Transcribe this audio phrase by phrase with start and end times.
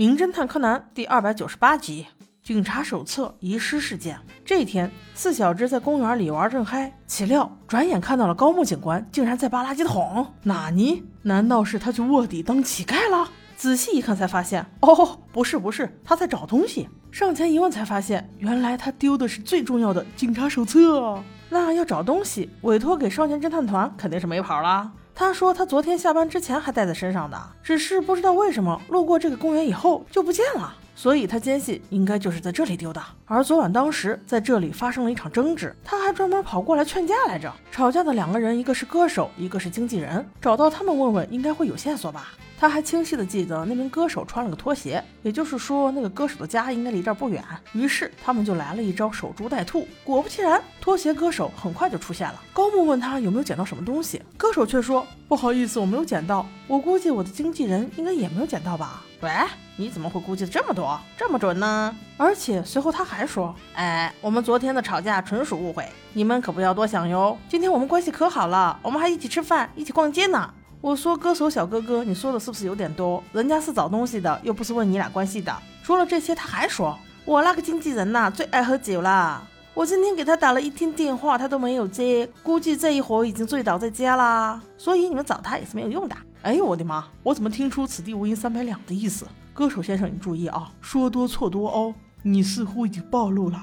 [0.00, 2.06] 名侦探柯南》第二百九十八集：
[2.42, 4.18] 警察手册遗失事件。
[4.46, 10.26] 这天，四小只在公园里玩正嗨，岂料转眼看到了高木警官，竟然在扒垃圾桶。
[10.44, 11.04] 纳尼？
[11.20, 13.28] 难道是他去卧底当乞丐了？
[13.58, 16.88] 仔细一看，才发现，哦，不是，不是，他在找东西。
[17.12, 21.22] 上前一问，才发现，原来他丢的是最重要的警察手册。
[21.50, 24.92] 那要找东西，委托给少年侦探团肯定是没跑了。
[25.20, 30.74] 他说他昨天下班之前还带在身上的，只是不知道为什么路过这个公园以后就不见了。
[30.96, 33.02] 所以他坚信应该就是在这里丢的。
[33.26, 37.52] 而昨晚当时在这里发生了一场争执，他还专门跑过来劝架来着。
[37.70, 40.26] 吵架的两个人，一个是歌手，一个是经纪人。
[40.40, 42.28] 找到他们问问，应该会有线索吧。
[42.60, 47.42] 他还清晰的记得那名歌手穿了个拖鞋，也就是说那个歌手的家应该离这儿不远。
[47.72, 49.88] 于是他们就来了一招守株待兔。
[50.04, 52.38] 果不其然，拖鞋歌手很快就出现了。
[52.52, 56.46] 高木问他有没有捡到什么东西，歌手却说不好意思，我没有捡到。
[56.66, 59.02] 我估计我的经纪人应该也没有捡到吧？
[59.22, 59.30] 喂，
[59.76, 61.96] 你怎么会估计这么多，这么准呢？
[62.18, 67.38] 而且随后他还说，哎，我们昨天的吵架纯属误会，你们可不要多想哟。
[67.48, 70.52] 今天我们关系可好了，我们还一起吃饭，一起逛街呢。
[70.82, 73.22] 我说歌手小哥哥，你说的是不是有点多？
[73.34, 75.54] 人家是找东西的，又不是问你俩关系的。
[75.82, 79.42] 说了这些，他还说，我那个经纪人呐，最爱喝酒啦。
[79.74, 84.58] 我今天给他打了一天电话，他都没有接，估计这一会儿已经醉倒在家啦。
[84.78, 86.16] 所以你们找他也是没有用的。
[86.40, 87.06] 哎呦我的妈！
[87.22, 89.26] 我怎么听出此地无银三百两的意思？
[89.52, 91.94] 歌手先生，你注意啊，说多错多哦。
[92.22, 93.60] 你似乎已经暴露了。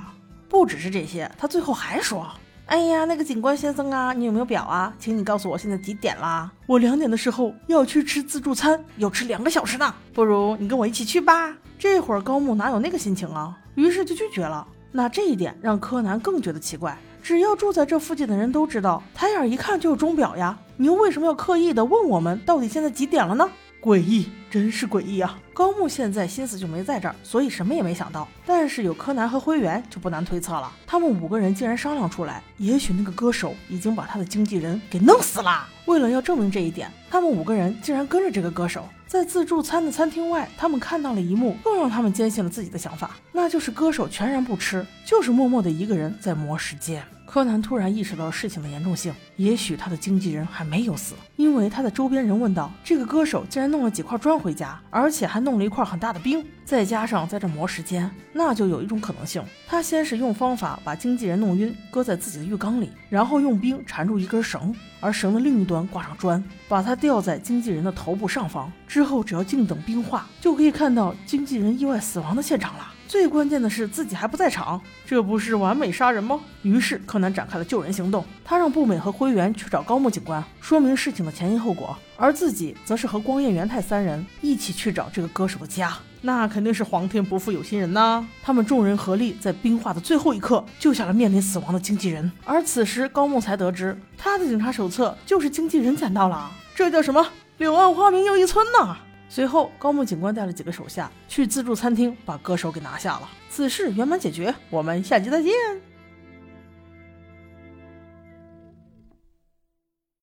[0.47, 2.27] 不只是这些，他最后还说。
[2.67, 4.93] 哎呀，那个警官先生啊，你有没有表啊？
[4.99, 6.51] 请你告诉我现在几点啦？
[6.65, 9.95] 我两点的时候要去吃自助餐，要吃两个小时呢。
[10.13, 11.55] 不如你跟我一起去吧。
[11.79, 13.57] 这会儿高木哪有那个心情啊？
[13.75, 14.67] 于是就拒绝了。
[14.91, 16.97] 那这一点让柯南更觉得奇怪。
[17.23, 20.57] 只要住在这附近的人都知道，抬眼一看就有钟表呀。
[20.75, 23.49] 你又为什么要刻意的问我们到底现在几点了呢？
[23.81, 25.39] 诡异，真是诡异啊！
[25.53, 28.27] 高木现在心思就没在这儿，所以什么也没想到。
[28.45, 30.71] 但是有柯南和灰原，就不难推测了。
[30.85, 35.67] 他们五个人竟然商量出来，也许那个歌手已经把他的经纪人给弄死了。
[35.85, 47.03] 为了要证明这一点，他们五个人竟然跟着这个歌手，在自助餐的餐厅外，他们看到了一幕，更让他们坚信了自己的想法，那就是歌手全然不吃，就是默默的一个人在磨时间。
[47.27, 76.39] 柯南突然意识到事情的严重性，也许他的经纪人还没有死，因为他的周边人问道：“这个歌手竟然弄了几块砖回家，而且还弄了一块很大的冰，再加上在这磨时间，那就有一种可能性，他先是用方法把经纪人弄晕，搁在自己的浴缸里，然后用冰缠住一根绳，而绳的另一端挂上砖，把它吊在经纪人的头部上方，之后只要静等冰化，就可以看到经纪人意外死亡的现场了。”最关键的是自己还不在场，这不是完美杀人吗？
[76.61, 85.93] 于是柯南展开了救人行动，他让步美和灰原去找高木警官，说明事情的前因后果，而自己则是和光彦元太三人一起去找这个歌手的家。
[86.19, 88.27] 那肯定是皇天不负有心人呐！
[88.43, 97.25] 他们众人合力在冰化的最后一刻救下了面临死亡的经纪人，而此时高木才得知他的警察手册就是经纪人捡到了，这叫什么
[97.57, 98.97] 柳暗花明又一村呐！
[99.29, 103.29] 随后，高木警官带了几个手下去自助餐厅，把歌手给拿下了。
[103.49, 104.53] 此事圆满解决。
[104.69, 105.96] 我们下集再见。